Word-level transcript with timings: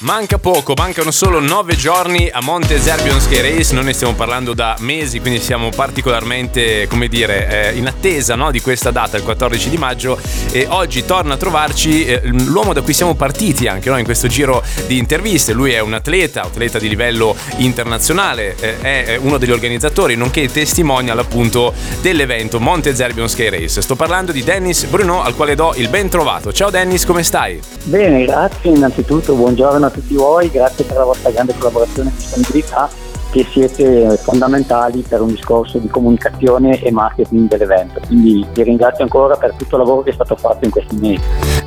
Manca 0.00 0.36
poco, 0.36 0.74
mancano 0.76 1.10
solo 1.10 1.40
nove 1.40 1.74
giorni 1.74 2.28
a 2.30 2.42
Monte 2.42 2.78
Zerbion 2.78 3.18
Ski 3.18 3.40
Race, 3.40 3.72
non 3.72 3.86
ne 3.86 3.94
stiamo 3.94 4.12
parlando 4.12 4.52
da 4.52 4.76
mesi, 4.80 5.20
quindi 5.20 5.40
siamo 5.40 5.70
particolarmente, 5.70 6.86
come 6.86 7.08
dire, 7.08 7.70
eh, 7.70 7.78
in 7.78 7.86
attesa 7.86 8.34
no, 8.34 8.50
di 8.50 8.60
questa 8.60 8.90
data, 8.90 9.16
il 9.16 9.22
14 9.22 9.70
di 9.70 9.78
maggio, 9.78 10.18
e 10.52 10.66
oggi 10.68 11.06
torna 11.06 11.32
a 11.32 11.36
trovarci 11.38 12.04
eh, 12.04 12.20
l'uomo 12.24 12.74
da 12.74 12.82
cui 12.82 12.92
siamo 12.92 13.14
partiti 13.14 13.68
anche 13.68 13.88
no, 13.88 13.96
in 13.96 14.04
questo 14.04 14.28
giro 14.28 14.62
di 14.86 14.98
interviste. 14.98 15.54
Lui 15.54 15.72
è 15.72 15.80
un 15.80 15.94
atleta, 15.94 16.42
atleta 16.42 16.78
di 16.78 16.90
livello 16.90 17.34
internazionale, 17.56 18.54
eh, 18.60 19.04
è 19.04 19.16
uno 19.16 19.38
degli 19.38 19.50
organizzatori, 19.50 20.14
nonché 20.14 20.52
testimonial 20.52 21.18
appunto 21.18 21.72
dell'evento 22.02 22.60
Monte 22.60 22.94
Zerbion 22.94 23.30
Ski 23.30 23.48
Race. 23.48 23.80
Sto 23.80 23.96
parlando 23.96 24.30
di 24.30 24.44
Dennis 24.44 24.84
Bruno, 24.84 25.22
al 25.22 25.34
quale 25.34 25.54
do 25.54 25.72
il 25.74 25.88
ben 25.88 26.10
trovato. 26.10 26.52
Ciao 26.52 26.68
Dennis, 26.68 27.06
come 27.06 27.22
stai? 27.22 27.58
Bene, 27.84 28.26
grazie 28.26 28.72
innanzitutto, 28.72 29.34
buongiorno 29.34 29.84
a 29.86 29.90
tutti 29.90 30.14
voi, 30.14 30.50
grazie 30.50 30.84
per 30.84 30.96
la 30.96 31.04
vostra 31.04 31.30
grande 31.30 31.54
collaborazione 31.56 32.10
e 32.10 32.12
disponibilità 32.16 32.88
che 33.30 33.46
siete 33.50 34.16
fondamentali 34.22 35.04
per 35.06 35.20
un 35.20 35.28
discorso 35.28 35.78
di 35.78 35.88
comunicazione 35.88 36.80
e 36.80 36.90
marketing 36.90 37.48
dell'evento. 37.48 38.00
Quindi 38.06 38.46
vi 38.54 38.62
ringrazio 38.62 39.04
ancora 39.04 39.36
per 39.36 39.52
tutto 39.56 39.76
il 39.76 39.82
lavoro 39.82 40.02
che 40.02 40.10
è 40.10 40.14
stato 40.14 40.36
fatto 40.36 40.64
in 40.64 40.70
questi 40.70 40.96
mesi. 40.96 41.22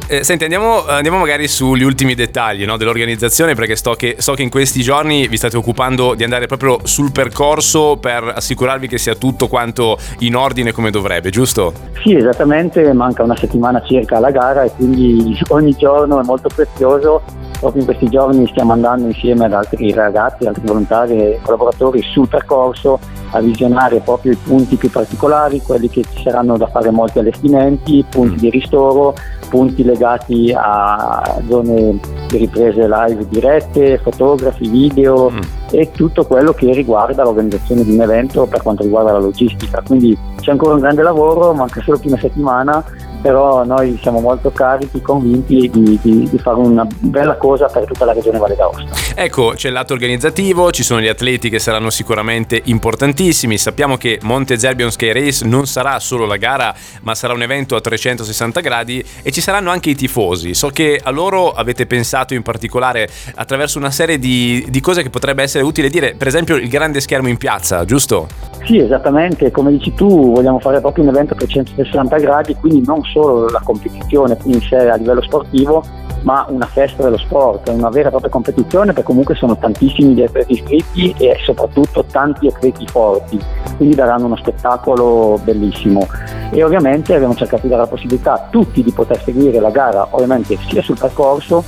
Eh, 0.07 0.23
senti, 0.23 0.43
andiamo, 0.43 0.85
andiamo, 0.87 1.19
magari 1.19 1.47
sugli 1.47 1.83
ultimi 1.83 2.15
dettagli 2.15 2.65
no, 2.65 2.77
dell'organizzazione 2.77 3.53
perché 3.53 3.75
che, 3.95 4.15
so 4.17 4.33
che 4.33 4.41
in 4.41 4.49
questi 4.49 4.81
giorni 4.81 5.27
vi 5.27 5.37
state 5.37 5.57
occupando 5.57 6.15
di 6.15 6.23
andare 6.23 6.47
proprio 6.47 6.79
sul 6.83 7.11
percorso 7.11 7.97
per 7.97 8.33
assicurarvi 8.35 8.87
che 8.87 8.97
sia 8.97 9.13
tutto 9.13 9.47
quanto 9.47 9.99
in 10.20 10.35
ordine 10.35 10.71
come 10.71 10.89
dovrebbe, 10.89 11.29
giusto? 11.29 11.73
Sì, 12.01 12.15
esattamente, 12.15 12.91
manca 12.93 13.21
una 13.21 13.37
settimana 13.37 13.83
circa 13.83 14.17
alla 14.17 14.31
gara 14.31 14.63
e 14.63 14.71
quindi 14.76 15.37
ogni 15.49 15.76
giorno 15.77 16.20
è 16.20 16.23
molto 16.23 16.49
prezioso 16.54 17.21
proprio 17.60 17.82
in 17.82 17.88
questi 17.88 18.07
giorni 18.07 18.48
stiamo 18.48 18.71
andando 18.71 19.07
insieme 19.07 19.46
ad 19.46 19.54
altri 19.54 19.91
ragazzi, 19.91 20.46
altri 20.46 20.65
volontari 20.65 21.18
e 21.18 21.40
collaboratori 21.43 22.01
sul 22.01 22.27
percorso 22.27 22.99
a 23.32 23.41
visionare 23.41 23.99
proprio 23.99 24.32
i 24.32 24.38
punti 24.38 24.76
più 24.76 24.90
particolari, 24.90 25.62
quelli 25.62 25.90
che 25.90 26.04
ci 26.04 26.24
saranno 26.24 26.57
da 26.57 26.68
fare 26.68 26.90
molti 26.90 27.20
allestimenti, 27.20 28.04
punti 28.10 28.38
di 28.38 28.49
ristoro, 28.49 29.13
punti 29.49 29.84
legati 29.84 30.54
a 30.55 31.40
zone 31.48 31.99
di 32.27 32.38
riprese 32.38 32.88
live 32.88 33.27
dirette, 33.27 33.98
fotografi, 33.99 34.68
video 34.68 35.29
mm. 35.29 35.40
e 35.71 35.91
tutto 35.91 36.26
quello 36.26 36.54
che 36.54 36.71
riguarda 36.73 37.23
l'organizzazione 37.23 37.84
di 37.84 37.94
un 37.94 38.01
evento 38.01 38.46
per 38.46 38.62
quanto 38.62 38.84
riguarda 38.84 39.12
la 39.12 39.20
logistica. 39.20 39.84
Quindi 39.85 40.18
c'è 40.40 40.51
ancora 40.51 40.73
un 40.73 40.79
grande 40.79 41.04
lavoro, 41.04 41.54
manca 41.54 41.82
solo 41.82 41.99
più 41.99 42.10
una 42.10 42.20
settimana 42.20 42.84
però 43.21 43.63
noi 43.63 43.98
siamo 44.01 44.20
molto 44.20 44.51
carichi, 44.51 45.01
convinti 45.01 45.70
di, 45.70 45.99
di, 46.01 46.29
di, 46.29 46.37
fare 46.37 46.57
una 46.57 46.87
bella 46.99 47.35
cosa 47.35 47.67
per 47.67 47.85
tutta 47.85 48.05
la 48.05 48.13
regione 48.13 48.37
Valle 48.37 48.55
d'Aosta. 48.55 48.84
Ecco, 49.15 49.53
c'è 49.55 49.67
il 49.67 49.73
lato 49.73 49.93
organizzativo, 49.93 50.71
ci 50.71 50.84
sono 50.84 51.01
gli 51.01 51.07
atleti 51.07 51.49
che 51.49 51.59
saranno 51.59 51.89
sicuramente 51.89 52.61
importantissimi, 52.65 53.57
sappiamo 53.57 53.98
che 53.98 54.20
Monte 54.23 54.57
Zerbion 54.57 54.91
Sky 54.91 55.11
Race 55.11 55.45
non 55.45 55.65
sarà 55.65 55.99
solo 55.99 56.26
la 56.26 56.37
gara, 56.37 56.73
ma 57.01 57.15
sarà 57.15 57.34
un 57.34 57.41
evento 57.41 57.76
a 57.76 57.81
360 57.81 58.59
gradi 58.61 59.03
e 59.21 59.31
ci 59.31 59.41
saranno 59.41 59.71
anche 59.71 59.89
i 59.89 59.95
tifosi. 59.95 60.54
So 60.54 60.70
che 60.70 60.99
a 61.01 61.09
loro 61.09 61.51
avete 61.51 61.85
pensato 61.85 62.33
in 62.33 62.41
particolare 62.41 63.07
attraverso 63.35 63.77
una 63.77 63.91
serie 63.91 64.17
di, 64.17 64.66
di 64.69 64.79
cose 64.79 65.03
che 65.03 65.09
potrebbe 65.09 65.44
essere 65.44 65.63
utile 65.63 65.89
dire, 65.89 66.16
per 66.17 66.28
esempio 66.28 66.56
il 66.56 66.69
grande 66.69 67.01
schermo 67.01 67.28
in 67.28 67.38
piazza, 67.38 67.83
giusto? 67.85 68.28
Sì, 68.66 68.78
esattamente, 68.78 69.51
come 69.51 69.72
dici 69.72 69.94
tu, 69.94 70.33
vogliamo 70.33 70.59
fare 70.59 70.79
proprio 70.79 71.03
un 71.03 71.09
evento 71.09 71.33
a 71.33 71.38
360 71.38 72.17
gradi, 72.17 72.56
quindi 72.56 72.85
non 72.85 73.01
solo 73.12 73.50
la 73.50 73.62
competizione 73.63 74.38
in 74.44 74.62
sé 74.62 74.90
a 74.90 74.96
livello 74.96 75.22
sportivo, 75.22 75.84
ma 76.22 76.46
una 76.50 76.66
festa 76.66 77.03
dello 77.03 77.17
sport, 77.17 77.69
una 77.69 77.89
vera 77.89 78.07
e 78.07 78.11
propria 78.11 78.31
competizione 78.31 78.88
perché 78.88 79.03
comunque 79.03 79.35
sono 79.35 79.57
tantissimi 79.57 80.13
gli 80.13 80.22
atleti 80.22 80.53
iscritti 80.53 81.16
e 81.17 81.38
soprattutto 81.44 82.03
tanti 82.06 82.47
atleti 82.47 82.85
forti, 82.88 83.39
quindi 83.78 83.95
daranno 83.95 84.25
uno 84.25 84.35
spettacolo 84.35 85.39
bellissimo. 85.44 86.07
E 86.51 86.63
ovviamente 86.63 87.13
abbiamo 87.13 87.35
cercato 87.35 87.63
di 87.63 87.69
dare 87.69 87.83
la 87.83 87.88
possibilità 87.88 88.33
a 88.33 88.47
tutti 88.50 88.83
di 88.83 88.91
poter 88.91 89.22
seguire 89.22 89.59
la 89.59 89.69
gara, 89.69 90.07
ovviamente 90.12 90.57
sia 90.67 90.81
sul 90.81 90.97
percorso 90.97 91.63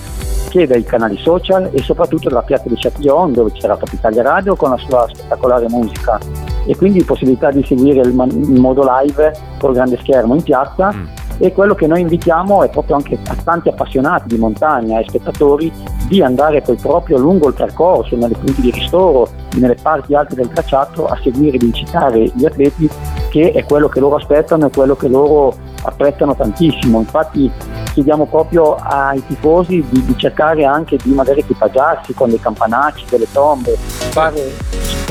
che 0.52 0.68
dai 0.68 0.84
canali 0.84 1.18
social 1.18 1.70
e 1.72 1.82
soprattutto 1.82 2.28
dalla 2.28 2.42
piazza 2.42 2.68
di 2.68 2.76
Châtillon 2.76 3.32
dove 3.32 3.54
c'era 3.54 3.78
Top 3.78 3.92
Italia 3.94 4.22
Radio 4.22 4.58
con 4.58 4.72
la 4.72 4.78
sua 4.78 5.08
spettacolare 5.10 5.68
musica 5.70 6.20
e 6.66 6.76
quindi 6.76 7.04
possibilità 7.06 7.52
di 7.52 7.64
seguire 7.64 8.02
il, 8.02 8.14
man- 8.14 8.30
il 8.30 8.60
modo 8.60 8.84
live 8.86 9.32
col 9.58 9.74
grande 9.74 9.98
schermo 9.98 10.36
in 10.36 10.44
piazza 10.44 10.92
mm. 10.94 11.21
E 11.42 11.52
quello 11.54 11.74
che 11.74 11.88
noi 11.88 12.02
invitiamo 12.02 12.62
è 12.64 12.70
proprio 12.70 12.98
anche 12.98 13.18
a 13.26 13.36
tanti 13.44 13.70
appassionati 13.70 14.28
di 14.28 14.38
montagna 14.38 15.00
e 15.00 15.06
spettatori 15.08 15.72
di 16.08 16.22
andare 16.22 16.62
poi 16.62 16.76
proprio 16.76 17.18
lungo 17.18 17.48
il 17.48 17.56
percorso, 17.56 18.16
nelle 18.16 18.36
punti 18.36 18.62
di 18.62 18.70
ristoro, 18.70 19.28
nelle 19.56 19.76
parti 19.82 20.14
alte 20.14 20.36
del 20.36 20.50
tracciato 20.50 21.08
a 21.08 21.18
seguire, 21.24 21.58
di 21.58 21.66
incitare 21.66 22.32
gli 22.36 22.46
atleti 22.46 22.88
che 23.30 23.54
è 23.54 23.66
quello 23.66 23.90
che 23.90 24.00
loro 24.00 24.18
aspettano 24.18 24.68
e 24.68 24.70
quello 24.70 24.96
che 24.96 25.08
loro 25.08 25.56
apprezzano 25.82 26.36
tantissimo. 26.36 27.00
Infatti 27.00 27.52
chiediamo 27.94 28.28
proprio 28.28 28.76
ai 28.76 29.26
tifosi 29.26 29.84
di, 29.90 30.06
di 30.06 30.18
cercare 30.18 30.64
anche 30.64 30.98
di 31.02 31.12
magari 31.12 31.40
equipaggiarsi 31.40 32.14
con 32.14 32.30
dei 32.30 32.40
campanacci, 32.40 33.06
delle 33.10 33.28
tombe, 33.32 33.76
fare 33.78 34.52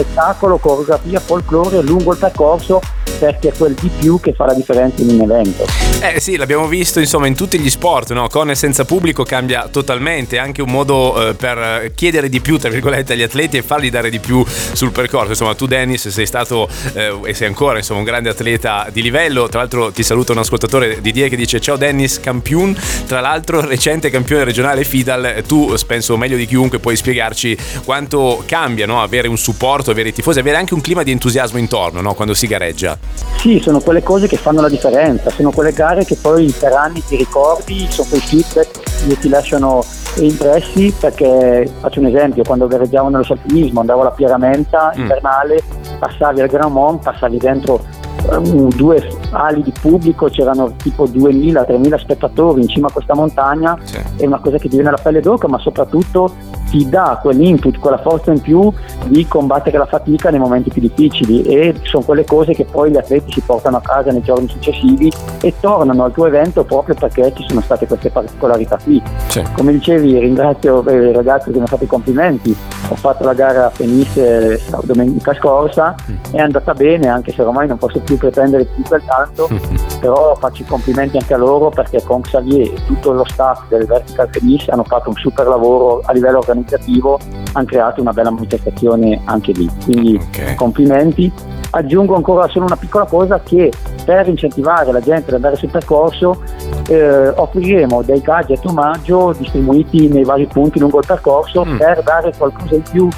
spettacolo, 0.00 0.58
coreografia, 0.58 1.18
folklore 1.18 1.82
lungo 1.82 2.12
il 2.12 2.18
percorso 2.18 2.80
perché 3.18 3.48
è 3.48 3.52
quel 3.56 3.74
di 3.74 3.90
più 3.98 4.20
che 4.20 4.32
fa 4.32 4.46
la 4.46 4.54
differenza 4.54 5.02
in 5.02 5.10
un 5.10 5.20
evento. 5.22 5.89
Eh 6.02 6.18
sì, 6.18 6.36
l'abbiamo 6.36 6.66
visto 6.66 6.98
insomma 6.98 7.26
in 7.26 7.34
tutti 7.34 7.58
gli 7.58 7.68
sport, 7.68 8.12
no? 8.12 8.26
con 8.28 8.48
e 8.48 8.54
senza 8.54 8.86
pubblico 8.86 9.22
cambia 9.22 9.68
totalmente, 9.70 10.38
anche 10.38 10.62
un 10.62 10.70
modo 10.70 11.28
eh, 11.28 11.34
per 11.34 11.92
chiedere 11.94 12.30
di 12.30 12.40
più 12.40 12.56
tra 12.56 12.70
virgolette 12.70 13.12
agli 13.12 13.22
atleti 13.22 13.58
e 13.58 13.62
fargli 13.62 13.90
dare 13.90 14.08
di 14.08 14.18
più 14.18 14.42
sul 14.46 14.92
percorso. 14.92 15.28
Insomma 15.28 15.54
tu 15.54 15.66
Dennis 15.66 16.08
sei 16.08 16.24
stato 16.24 16.70
eh, 16.94 17.20
e 17.22 17.34
sei 17.34 17.48
ancora 17.48 17.76
insomma, 17.76 17.98
un 17.98 18.06
grande 18.06 18.30
atleta 18.30 18.88
di 18.90 19.02
livello, 19.02 19.46
tra 19.48 19.58
l'altro 19.58 19.92
ti 19.92 20.02
saluta 20.02 20.32
un 20.32 20.38
ascoltatore 20.38 21.02
Didier 21.02 21.28
che 21.28 21.36
dice 21.36 21.60
ciao 21.60 21.76
Dennis, 21.76 22.18
campione, 22.18 22.74
tra 23.06 23.20
l'altro 23.20 23.60
recente 23.60 24.08
campione 24.08 24.44
regionale 24.44 24.84
FIDAL, 24.84 25.44
tu 25.46 25.74
penso 25.86 26.16
meglio 26.16 26.38
di 26.38 26.46
chiunque 26.46 26.78
puoi 26.78 26.96
spiegarci 26.96 27.54
quanto 27.84 28.42
cambia 28.46 28.86
no? 28.86 29.02
avere 29.02 29.28
un 29.28 29.36
supporto, 29.36 29.90
avere 29.90 30.08
i 30.08 30.12
tifosi, 30.14 30.38
avere 30.38 30.56
anche 30.56 30.72
un 30.72 30.80
clima 30.80 31.02
di 31.02 31.10
entusiasmo 31.10 31.58
intorno 31.58 32.00
no? 32.00 32.14
quando 32.14 32.32
si 32.32 32.46
gareggia. 32.46 32.98
Sì, 33.40 33.58
sono 33.58 33.80
quelle 33.80 34.02
cose 34.02 34.26
che 34.26 34.36
fanno 34.36 34.60
la 34.60 34.68
differenza, 34.68 35.30
sono 35.30 35.50
quelle 35.50 35.72
gare 35.72 36.04
che 36.04 36.14
poi 36.20 36.54
per 36.60 36.74
anni 36.74 37.02
ti 37.02 37.16
ricordi, 37.16 37.86
sono 37.88 38.06
quei 38.10 38.20
feedback 38.20 39.08
che 39.08 39.18
ti 39.18 39.30
lasciano 39.30 39.82
impressi 40.16 40.92
perché 41.00 41.66
faccio 41.80 42.00
un 42.00 42.06
esempio, 42.08 42.42
quando 42.42 42.66
gareggiavo 42.66 43.08
nello 43.08 43.22
saltinismo 43.22 43.80
andavo 43.80 44.02
alla 44.02 44.10
Pieramenta 44.10 44.92
mm. 44.94 45.00
invernale, 45.00 45.62
passavi 45.98 46.42
al 46.42 46.48
Grand 46.48 46.70
Mont, 46.70 47.02
passavi 47.02 47.38
dentro 47.38 47.82
um, 48.30 48.68
due 48.74 49.08
ali 49.30 49.62
di 49.62 49.72
pubblico, 49.72 50.26
c'erano 50.26 50.74
tipo 50.76 51.04
2000-3000 51.04 51.98
spettatori 51.98 52.60
in 52.60 52.68
cima 52.68 52.88
a 52.88 52.92
questa 52.92 53.14
montagna, 53.14 53.74
sì. 53.82 53.96
è 54.16 54.26
una 54.26 54.40
cosa 54.40 54.58
che 54.58 54.68
ti 54.68 54.74
viene 54.74 54.88
alla 54.88 55.00
pelle 55.02 55.22
d'oca, 55.22 55.48
ma 55.48 55.58
soprattutto 55.58 56.30
ti 56.70 56.88
dà 56.88 57.18
quell'input, 57.20 57.78
quella 57.78 57.98
forza 57.98 58.30
in 58.30 58.40
più 58.40 58.72
di 59.06 59.26
combattere 59.26 59.76
la 59.76 59.86
fatica 59.86 60.30
nei 60.30 60.38
momenti 60.38 60.70
più 60.70 60.80
difficili 60.80 61.42
e 61.42 61.74
sono 61.82 62.04
quelle 62.04 62.24
cose 62.24 62.54
che 62.54 62.64
poi 62.64 62.92
gli 62.92 62.96
atleti 62.96 63.32
si 63.32 63.40
portano 63.40 63.78
a 63.78 63.80
casa 63.80 64.12
nei 64.12 64.22
giorni 64.22 64.48
successivi 64.48 65.12
e 65.42 65.54
tornano 65.60 66.04
al 66.04 66.12
tuo 66.12 66.26
evento 66.26 66.64
proprio 66.64 66.94
perché 66.94 67.32
ci 67.34 67.44
sono 67.48 67.60
state 67.60 67.86
queste 67.86 68.10
particolarità 68.10 68.78
qui. 68.82 69.02
Sì. 69.28 69.42
Come 69.52 69.72
dicevi 69.72 70.18
ringrazio 70.18 70.86
eh, 70.86 71.08
i 71.08 71.12
ragazzi 71.12 71.46
che 71.46 71.50
mi 71.50 71.58
hanno 71.58 71.66
fatto 71.66 71.84
i 71.84 71.88
complimenti, 71.88 72.56
ho 72.92 72.96
fatto 72.96 73.24
la 73.24 73.34
gara 73.34 73.66
a 73.66 73.70
Fenice 73.70 74.60
domenica 74.82 75.34
scorsa, 75.34 75.94
mm. 76.10 76.34
è 76.34 76.40
andata 76.40 76.72
bene 76.74 77.08
anche 77.08 77.32
se 77.32 77.42
ormai 77.42 77.66
non 77.66 77.78
posso 77.78 78.00
più 78.00 78.16
pretendere 78.16 78.64
più 78.64 78.82
quel 78.84 79.02
tanto, 79.04 79.48
però 80.00 80.34
faccio 80.36 80.62
i 80.62 80.66
complimenti 80.66 81.16
anche 81.16 81.34
a 81.34 81.38
loro 81.38 81.70
perché 81.70 82.02
con 82.02 82.20
Xavier 82.20 82.74
e 82.74 82.84
tutto 82.86 83.12
lo 83.12 83.24
staff 83.24 83.68
del 83.68 83.86
Vertical 83.86 84.28
Fenice 84.30 84.70
hanno 84.70 84.84
fatto 84.84 85.08
un 85.08 85.16
super 85.16 85.46
lavoro 85.46 86.02
a 86.04 86.12
livello 86.12 86.38
organizzativo 86.38 86.58
organizzativo 86.70 87.18
hanno 87.52 87.66
creato 87.66 88.00
una 88.00 88.12
bella 88.12 88.30
manifestazione 88.30 89.20
anche 89.24 89.52
lì. 89.52 89.68
Quindi 89.84 90.20
okay. 90.28 90.54
complimenti. 90.54 91.32
Aggiungo 91.72 92.16
ancora 92.16 92.48
solo 92.48 92.66
una 92.66 92.76
piccola 92.76 93.04
cosa 93.04 93.40
che 93.40 93.70
per 94.04 94.28
incentivare 94.28 94.92
la 94.92 95.00
gente 95.00 95.28
ad 95.28 95.34
andare 95.34 95.56
sul 95.56 95.70
percorso 95.70 96.42
eh, 96.88 97.28
offriremo 97.28 98.02
dei 98.02 98.20
gadget 98.20 98.64
omaggio 98.64 99.34
distribuiti 99.36 100.08
nei 100.08 100.24
vari 100.24 100.46
punti 100.46 100.78
lungo 100.78 100.98
il 100.98 101.06
percorso 101.06 101.64
mm. 101.64 101.76
per 101.76 102.02
dare 102.02 102.32
qualcosa 102.36 102.74
in 102.74 102.82
più 102.82 103.08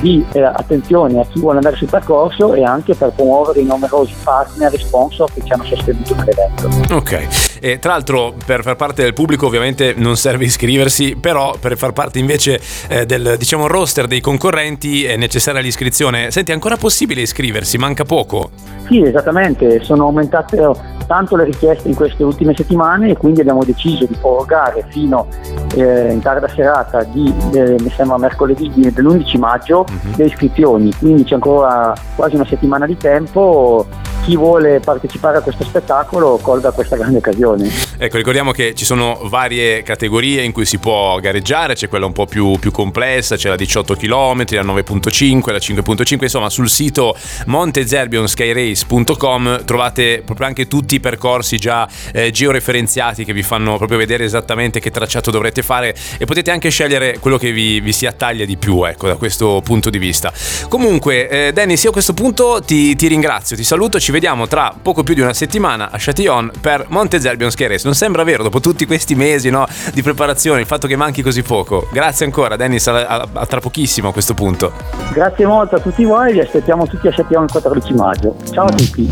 di 0.00 0.24
eh, 0.32 0.42
attenzione 0.42 1.20
a 1.20 1.24
chi 1.24 1.38
vuole 1.38 1.56
andare 1.56 1.76
sul 1.76 1.88
percorso 1.88 2.54
e 2.54 2.64
anche 2.64 2.94
per 2.94 3.12
promuovere 3.12 3.60
i 3.60 3.64
numerosi 3.64 4.14
partner 4.22 4.74
e 4.74 4.78
sponsor 4.78 5.32
che 5.32 5.42
ci 5.44 5.52
hanno 5.52 5.64
sostenuto 5.64 6.14
nell'evento. 6.16 6.94
Ok, 6.94 7.51
E 7.64 7.78
tra 7.78 7.92
l'altro 7.92 8.34
per 8.44 8.62
far 8.62 8.74
parte 8.74 9.04
del 9.04 9.12
pubblico 9.12 9.46
ovviamente 9.46 9.94
non 9.96 10.16
serve 10.16 10.46
iscriversi, 10.46 11.14
però 11.14 11.54
per 11.60 11.76
far 11.76 11.92
parte 11.92 12.18
invece 12.18 12.60
eh, 12.88 13.06
del 13.06 13.36
diciamo 13.38 13.68
roster 13.68 14.08
dei 14.08 14.20
concorrenti 14.20 15.04
è 15.04 15.16
necessaria 15.16 15.60
l'iscrizione. 15.60 16.32
Senti, 16.32 16.50
è 16.50 16.54
ancora 16.54 16.76
possibile 16.76 17.20
iscriversi? 17.20 17.78
Manca 17.78 18.04
poco. 18.04 18.50
Sì, 18.88 19.00
esattamente, 19.00 19.80
sono 19.84 20.06
aumentate 20.06 20.58
tanto 21.06 21.36
le 21.36 21.44
richieste 21.44 21.86
in 21.86 21.94
queste 21.94 22.24
ultime 22.24 22.52
settimane 22.56 23.10
e 23.10 23.16
quindi 23.16 23.40
abbiamo 23.40 23.62
deciso 23.62 24.06
di 24.06 24.16
prorogare 24.20 24.84
fino 24.88 25.28
eh, 25.76 26.10
in 26.10 26.20
tarda 26.20 26.48
serata 26.48 27.04
di, 27.04 27.32
eh, 27.54 27.76
mi 27.78 27.90
sembra 27.90 28.18
mercoledì 28.18 28.72
dell'11 28.74 29.38
maggio 29.38 29.84
mm-hmm. 29.88 30.14
le 30.16 30.24
iscrizioni, 30.24 30.92
quindi 30.98 31.22
c'è 31.22 31.34
ancora 31.34 31.94
quasi 32.16 32.34
una 32.34 32.46
settimana 32.46 32.86
di 32.86 32.96
tempo 32.96 33.86
chi 34.22 34.36
vuole 34.36 34.78
partecipare 34.78 35.38
a 35.38 35.40
questo 35.40 35.64
spettacolo 35.64 36.38
colga 36.40 36.70
questa 36.70 36.96
grande 36.96 37.18
occasione. 37.18 37.68
Ecco, 38.02 38.16
ricordiamo 38.16 38.50
che 38.50 38.74
ci 38.74 38.84
sono 38.84 39.20
varie 39.26 39.84
categorie 39.84 40.42
in 40.42 40.50
cui 40.50 40.64
si 40.64 40.78
può 40.78 41.20
gareggiare, 41.20 41.74
c'è 41.74 41.88
quella 41.88 42.04
un 42.04 42.12
po' 42.12 42.26
più, 42.26 42.58
più 42.58 42.72
complessa, 42.72 43.36
c'è 43.36 43.48
la 43.48 43.54
18 43.54 43.94
km, 43.94 44.44
la 44.56 44.64
9.5, 44.64 45.52
la 45.52 45.58
5.5, 45.58 46.22
insomma 46.22 46.50
sul 46.50 46.68
sito 46.68 47.16
montezerbionskyrace.com 47.46 49.64
trovate 49.64 50.20
proprio 50.24 50.48
anche 50.48 50.66
tutti 50.66 50.96
i 50.96 51.00
percorsi 51.00 51.58
già 51.58 51.88
eh, 52.12 52.32
georeferenziati 52.32 53.24
che 53.24 53.32
vi 53.32 53.44
fanno 53.44 53.76
proprio 53.76 53.98
vedere 53.98 54.24
esattamente 54.24 54.80
che 54.80 54.90
tracciato 54.90 55.30
dovrete 55.30 55.62
fare 55.62 55.94
e 56.18 56.24
potete 56.24 56.50
anche 56.50 56.70
scegliere 56.70 57.20
quello 57.20 57.38
che 57.38 57.52
vi, 57.52 57.78
vi 57.78 57.92
si 57.92 58.06
attaglia 58.06 58.44
di 58.44 58.56
più, 58.56 58.82
ecco, 58.82 59.06
da 59.06 59.14
questo 59.14 59.60
punto 59.62 59.90
di 59.90 59.98
vista. 59.98 60.32
Comunque, 60.68 61.28
eh, 61.28 61.52
Dennis, 61.52 61.84
io 61.84 61.90
a 61.90 61.92
questo 61.92 62.14
punto 62.14 62.60
ti, 62.66 62.96
ti 62.96 63.06
ringrazio, 63.06 63.54
ti 63.54 63.62
saluto, 63.62 64.00
ci 64.00 64.10
vediamo 64.10 64.48
tra 64.48 64.74
poco 64.82 65.04
più 65.04 65.14
di 65.14 65.20
una 65.20 65.34
settimana 65.34 65.92
a 65.92 65.98
Châtillon 66.00 66.50
per 66.60 66.86
Monte 66.88 67.20
Zerbion 67.20 67.52
Ski 67.52 67.68
Race. 67.68 67.90
Non 67.92 68.00
sembra 68.00 68.24
vero 68.24 68.42
dopo 68.42 68.58
tutti 68.58 68.86
questi 68.86 69.14
mesi 69.14 69.50
no, 69.50 69.66
di 69.92 70.00
preparazione, 70.00 70.60
il 70.60 70.66
fatto 70.66 70.86
che 70.86 70.96
manchi 70.96 71.20
così 71.20 71.42
poco. 71.42 71.88
Grazie 71.92 72.24
ancora 72.24 72.56
Dennis, 72.56 72.86
a, 72.86 73.06
a, 73.06 73.28
a, 73.30 73.44
tra 73.44 73.60
pochissimo 73.60 74.08
a 74.08 74.12
questo 74.12 74.32
punto. 74.32 74.72
Grazie 75.12 75.44
molto 75.44 75.76
a 75.76 75.78
tutti 75.78 76.02
voi, 76.02 76.32
vi 76.32 76.40
aspettiamo 76.40 76.86
tutti 76.86 77.06
a 77.08 77.12
Châtillon 77.12 77.44
il 77.44 77.50
14 77.50 77.92
maggio. 77.92 78.36
Ciao 78.50 78.64
a 78.64 78.70
tutti. 78.70 79.06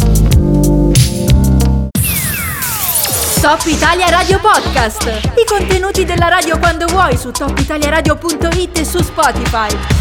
Top 3.42 3.60
Italia 3.66 4.08
Radio 4.08 4.40
Podcast. 4.40 5.04
I 5.36 5.44
contenuti 5.46 6.06
della 6.06 6.28
radio 6.28 6.58
quando 6.58 6.86
vuoi 6.86 7.18
su 7.18 7.30
topitaliaradio.it 7.32 8.78
e 8.78 8.84
su 8.86 9.02
Spotify. 9.02 9.99